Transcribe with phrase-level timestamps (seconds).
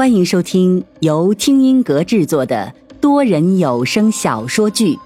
[0.00, 4.94] 欢迎收听由听音阁制作的多人有声小说剧《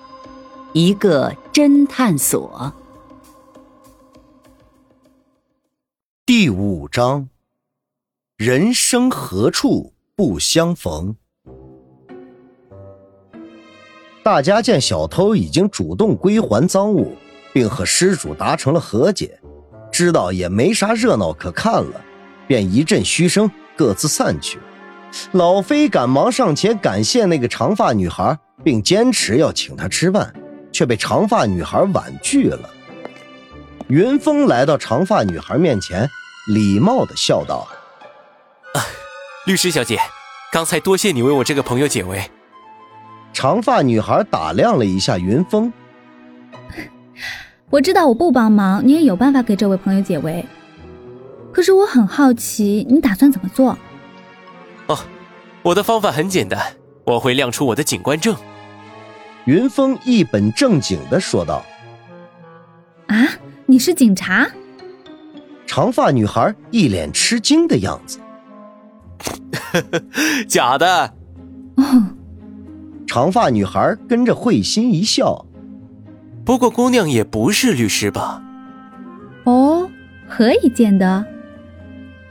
[0.72, 2.72] 一个侦探所》
[6.24, 7.28] 第五章：
[8.36, 11.16] 人生何处不相逢。
[14.22, 17.16] 大家见小偷已经主动归还赃物，
[17.52, 19.40] 并和失主达成了和解，
[19.90, 22.00] 知道也没啥热闹可看了，
[22.46, 24.56] 便一阵嘘声，各自散去。
[25.32, 30.32] 老飞赶忙上前感谢那个长发女孩，并坚持要请她吃饭，
[30.72, 32.70] 却被长发女孩婉拒了。
[33.88, 36.08] 云峰来到长发女孩面前，
[36.48, 37.68] 礼貌的笑道
[38.74, 38.80] ：“啊
[39.46, 39.98] 律师小姐，
[40.52, 42.22] 刚才多谢你为我这个朋友解围。”
[43.34, 45.72] 长发女孩打量了一下云峰，
[47.68, 50.44] 我知道我不帮忙，你也有办法给这位朋友解围。
[51.52, 53.76] 可是我很好奇，你打算怎么做？
[54.86, 54.98] 哦，
[55.62, 56.60] 我的方法很简单，
[57.04, 58.36] 我会亮出我的警官证。
[59.46, 61.64] 云峰一本正经的说道
[63.08, 63.28] ：“啊，
[63.66, 64.46] 你是警察？”
[65.66, 68.18] 长发女孩一脸吃惊的样子。
[70.48, 71.14] 假的。
[71.76, 71.84] 哦。
[73.06, 75.44] 长发女孩跟着会心一笑。
[76.44, 78.42] 不过姑娘也不是律师吧？
[79.44, 79.88] 哦，
[80.28, 81.24] 何以见得？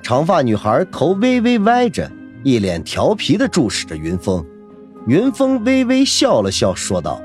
[0.01, 2.11] 长发女孩头微微歪着。
[2.43, 4.45] 一脸调皮的注视着云峰，
[5.07, 7.21] 云峰微微笑了笑，说道：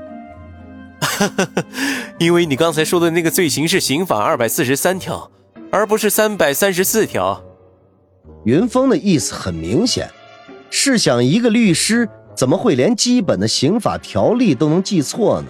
[2.17, 5.29] “因为你刚才说的那个罪行是刑法二百四十三条，
[5.71, 7.43] 而不是三百三十四条。”
[8.45, 10.09] 云峰的意思很明显，
[10.69, 15.47] 试想一个律师怎么会连基本的刑法条例都能记错呢？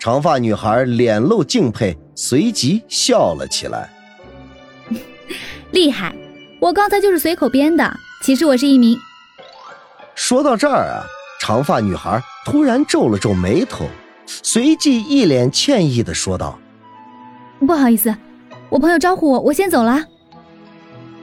[0.00, 3.88] 长发女孩脸露敬佩，随即笑了起来
[5.70, 6.12] ：“厉害，
[6.58, 8.96] 我刚才就是随口编的。”其实我是一名。
[10.14, 11.02] 说到这儿啊，
[11.40, 13.84] 长发女孩突然皱了皱眉头，
[14.26, 16.56] 随即一脸歉意的说道
[17.66, 18.14] ：“不好意思，
[18.70, 20.04] 我朋友招呼我，我先走了。”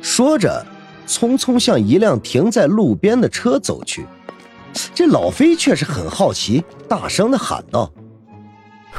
[0.02, 0.66] 说着，
[1.08, 4.06] 匆匆向一辆停在路边的车走去。
[4.94, 7.90] 这老飞却是很好奇，大声的喊道：“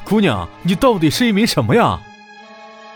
[0.05, 2.01] 姑娘，你到底是一名什么呀？”“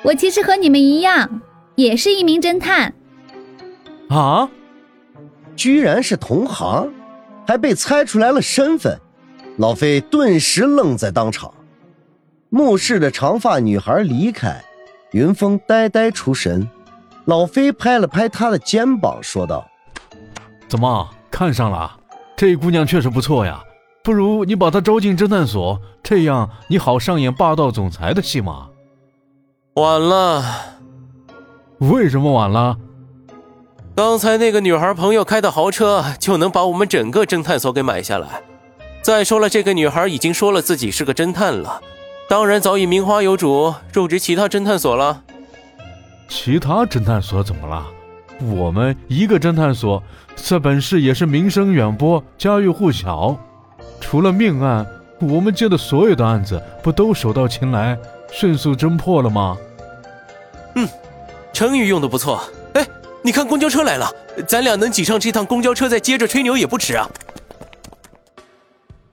[0.03, 1.43] 我其实和你们一样，
[1.75, 2.95] 也是一名侦探。
[4.09, 4.49] ”“啊？”
[5.57, 6.93] 居然是同行，
[7.47, 8.99] 还被猜出来了身份，
[9.59, 11.53] 老飞顿时愣在当场。
[12.51, 14.63] 目视着长发女孩离开，
[15.13, 16.69] 云峰呆呆出神。
[17.25, 19.67] 老飞拍了拍他的肩膀，说道
[20.69, 21.99] ：“怎么看上了？
[22.37, 23.63] 这姑娘确实不错呀，
[24.03, 28.69] 不如你把她招进侦探所，这样你好上演霸道总裁的戏码。”
[29.75, 30.45] 晚了。
[31.79, 32.77] 为什么晚了？
[33.97, 38.43] 刚才那个女孩朋友开的豪车就能把我们整个侦探所给买下来。
[39.03, 41.81] 再说了，这个女孩已经说了自己是个侦探了，
[42.29, 45.23] 当然早已名花有主，入职其他侦探所了。
[46.29, 47.87] 其他侦探所怎么了？
[48.41, 50.03] 我们一个侦探所
[50.35, 53.37] 在本市也是名声远播、家喻户晓。
[54.01, 54.85] 除了命案，
[55.21, 57.97] 我们接的所有的案子不都手到擒来、
[58.33, 59.57] 迅速侦破了吗？
[60.75, 60.89] 嗯，
[61.53, 62.43] 成语用的不错。
[63.27, 64.15] 你看，公交车来了，
[64.47, 67.09] 咱俩能挤上这趟公交车，再接着吹牛也不迟啊！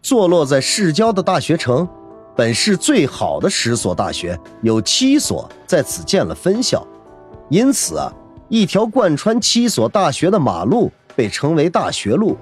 [0.02, 1.88] 坐落在市郊的大学城，
[2.36, 6.86] 本市最好的十所大学有七所在此建了分校，
[7.50, 8.12] 因此啊，
[8.50, 12.38] 一条贯穿七所大学的马路被称为大学路。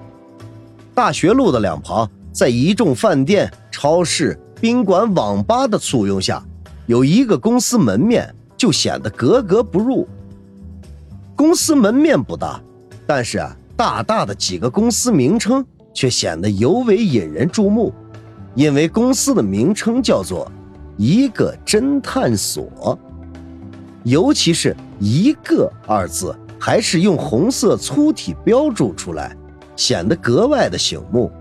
[0.92, 6.42] 大学路的两旁，在一众饭店、超市、宾馆、网吧的簇拥下，
[6.86, 10.08] 有一个公司门面就显得格格不入。
[11.40, 12.60] 公司门面不大，
[13.06, 15.64] 但是啊，大大的几个公司名称
[15.94, 17.94] 却显得尤为引人注目，
[18.54, 20.52] 因为公司的名称叫做
[20.98, 22.98] “一个侦探所”，
[24.04, 29.34] 尤其是一个二字还是用红色粗体标注出来，
[29.76, 31.32] 显得格外的醒目。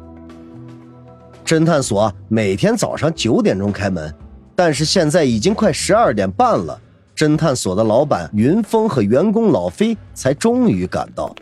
[1.46, 4.16] 侦探所每天早上九点钟开门，
[4.56, 6.80] 但是现在已经快十二点半了。
[7.20, 11.36] 侦探所的老板云峰和员工老飞才终于赶到。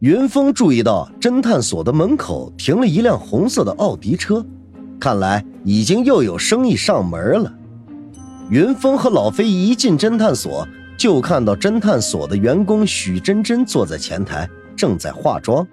[0.00, 4.44] 云峰注意到侦探所的门口停了一辆红色的奥迪车，
[5.00, 7.50] 看来已经又有生意上门了。
[8.50, 14.46] 云峰和老飞一进侦探所，就看到侦探所的员工许真真坐在前台，
[14.76, 15.66] 正在化妆。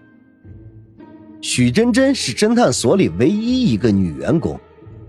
[1.41, 4.57] 许真真是侦探所里唯一一个女员工，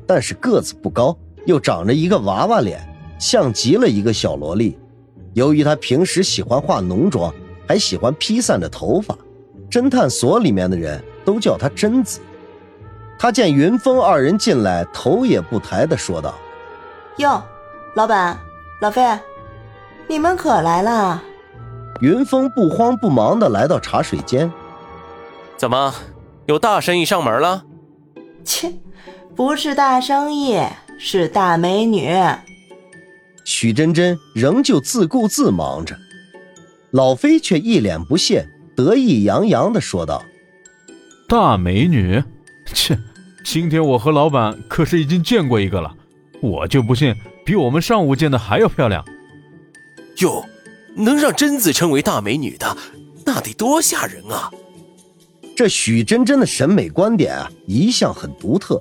[0.09, 1.17] 但是个子不高。
[1.47, 2.81] 又长着一个娃娃脸，
[3.19, 4.79] 像极了一个小萝莉。
[5.35, 7.33] 由于她平时喜欢化浓妆，
[7.67, 9.17] 还喜欢披散着头发。
[9.71, 12.21] 侦探所里面的人都叫她贞子。
[13.19, 16.35] 他见云峰二人进来，头也不抬的说道
[17.19, 17.43] ：“哟，
[17.95, 18.39] 老板，
[18.81, 19.03] 老费，
[20.09, 21.23] 你们可来了。”
[22.01, 24.51] 云峰不慌不忙的来到茶水间。
[25.59, 25.95] 怎么，
[26.47, 27.63] 有大生意上门了？
[28.43, 28.73] 切，
[29.37, 30.59] 不是大生意，
[31.03, 32.15] 是大美女。
[33.43, 35.97] 许真真仍旧自顾自忙着，
[36.91, 40.23] 老飞却一脸不屑，得意洋洋的说道
[41.27, 42.23] ：“大美女，
[42.75, 42.99] 切。”
[43.43, 45.97] 今天我和老板可是已经见过一个了，
[46.43, 47.15] 我就不信
[47.47, 49.03] 比我们上午见的还要漂亮。
[50.19, 50.45] 哟，
[50.95, 52.77] 能让贞子称为大美女的，
[53.25, 54.51] 那得多吓人啊！
[55.57, 58.81] 这许真真的审美观点啊，一向很独特。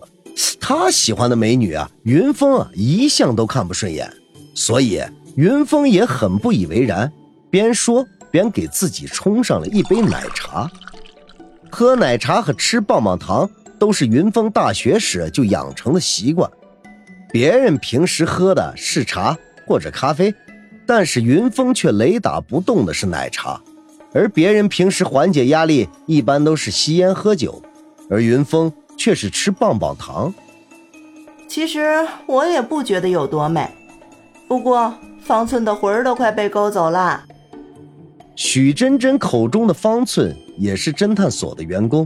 [0.59, 4.11] 他喜欢的美女啊，云峰啊，一向都看不顺眼，
[4.53, 5.01] 所以
[5.35, 7.11] 云峰也很不以为然，
[7.49, 10.69] 边说边给自己冲上了一杯奶茶。
[11.71, 13.49] 喝奶茶和吃棒棒糖。
[13.79, 16.51] 都是云峰大学时就养成的习惯，
[17.31, 20.35] 别人平时喝的是茶或者咖啡，
[20.85, 23.61] 但是云峰却雷打不动的是奶茶，
[24.13, 27.63] 而别人平时缓解压力一般都是吸烟喝酒，
[28.09, 30.31] 而云峰却是吃棒棒糖。
[31.47, 33.67] 其实我也不觉得有多美，
[34.47, 37.23] 不过方寸的魂儿都快被勾走了。
[38.35, 42.05] 许真真口中的方寸也是侦探所的员工。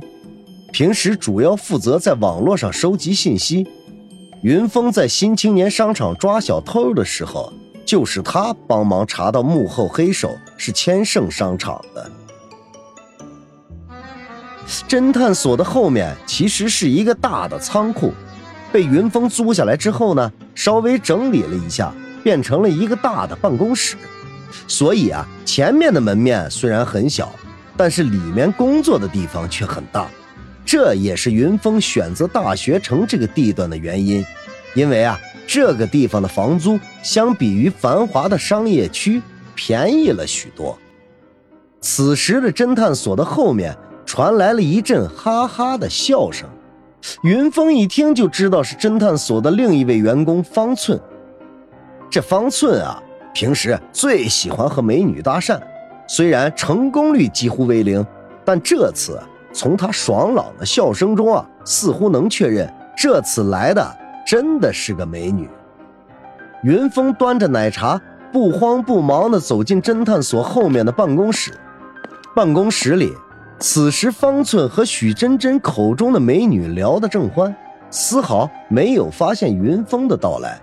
[0.71, 3.67] 平时主要负责在网络上收集信息。
[4.41, 7.51] 云峰在新青年商场抓小偷的时候，
[7.85, 12.11] 就是他帮忙查到幕后黑手是千盛商场的。
[14.87, 18.13] 侦探所的后面其实是一个大的仓库，
[18.71, 21.93] 被云峰租下来之后呢，稍微整理了一下，
[22.23, 23.95] 变成了一个大的办公室。
[24.67, 27.31] 所以啊，前面的门面虽然很小，
[27.75, 30.07] 但是里面工作的地方却很大。
[30.65, 34.25] 这也是云峰选择大学城这个地段的原因，
[34.75, 39.21] 因为啊，这个地方的房租相比于繁华的商业区
[39.55, 40.77] 便宜了许多。
[41.81, 43.77] 此时的侦探所的后面
[44.15, 46.47] 传来了一阵哈哈的笑声，
[47.23, 51.01] 云峰一听就知道是侦探所的另一位员工方寸。
[52.11, 53.01] 这方寸啊，
[53.33, 55.59] 平时最喜欢和美女搭讪，
[56.07, 58.05] 虽然成功率几乎为零，
[58.45, 59.19] 但这次。
[59.51, 63.83] 从他爽朗的笑声中啊，似乎能确认这次来的
[64.27, 65.49] 真的是个美女。
[66.61, 67.99] 云峰端着奶茶，
[68.31, 71.51] 不慌不忙地走进侦探所后面的办公室。
[72.35, 73.11] 办公室里，
[73.59, 77.55] 此时方寸和许真真口中的美女聊得正欢，
[77.89, 80.59] 丝毫没有发现云峰的到来。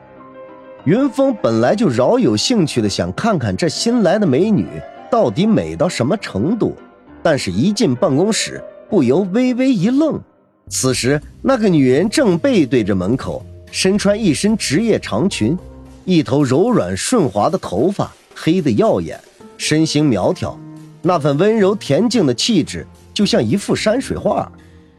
[0.85, 4.67] 云峰本来就饶有兴趣的想看看这新来的美女
[5.11, 6.75] 到底美到什么程度，
[7.23, 8.63] 但是一进办公室。
[8.89, 10.21] 不由微微一愣，
[10.69, 13.41] 此时那个女人正背对着门口，
[13.71, 15.57] 身穿一身职业长裙，
[16.05, 19.17] 一头柔软顺滑的头发黑得耀眼，
[19.57, 20.59] 身形苗条，
[21.03, 24.51] 那份温柔恬静的气质就像一幅山水画，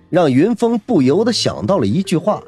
[0.09, 2.42] 让云峰不由得想到了一句话：“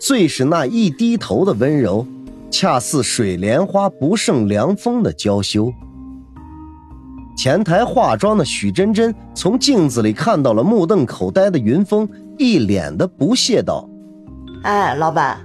[0.00, 2.06] 最是那一低头的温柔，
[2.50, 5.72] 恰似水莲花不胜凉风的娇羞。”
[7.36, 13.86] 前台化妆的许真真从镜子里看到了目瞪口呆的云峰，一脸的不屑道
[14.64, 15.38] ：“哎，老板，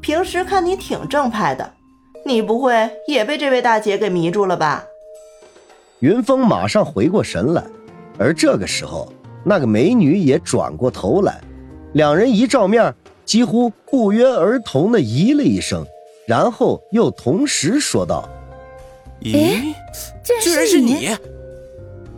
[0.00, 1.72] 平时看你挺正派的，
[2.24, 4.84] 你不会也被这位大姐给迷住了吧？”
[6.02, 7.64] 云峰马上回过神来，
[8.18, 9.12] 而这个时候，
[9.44, 11.40] 那个美女也转过头来，
[11.92, 12.92] 两人一照面，
[13.24, 15.86] 几乎不约而同的咦了一声，
[16.26, 18.28] 然后又同时说道
[19.22, 19.72] ：“咦，
[20.42, 21.10] 居然是你！”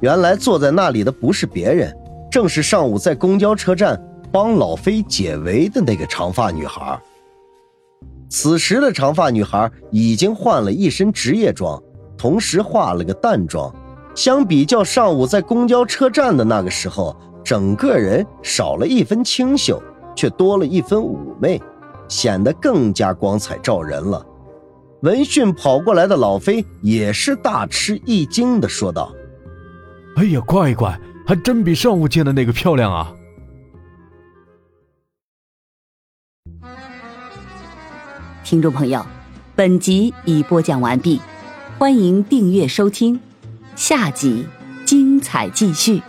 [0.00, 1.94] 原来坐在那里的不是别人，
[2.30, 6.98] 正是上午在公交车站帮老飞解围的那个长发女孩。
[8.30, 11.78] 此时的长发女孩已经换了一身职业装，
[12.16, 13.74] 同时化了个淡妆，
[14.14, 19.82] 相比较上午在公交车站的那个时候，整个人少了一分清秀，
[20.16, 21.60] 却多了一分妩媚，
[22.08, 24.24] 显得更加光彩照人了。
[25.02, 29.12] 闻讯跑过来的老飞也是大吃一惊的说道。
[30.16, 33.12] 哎呀，乖乖，还真比上午见的那个漂亮啊！
[38.44, 39.04] 听众朋友，
[39.54, 41.20] 本集已播讲完毕，
[41.76, 43.18] 欢迎订阅收听，
[43.74, 44.46] 下集
[44.86, 46.00] 精彩继续。